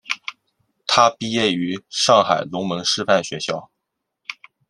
[0.87, 3.69] 他毕业于上海龙门师范学校。